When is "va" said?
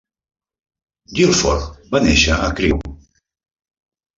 1.93-2.03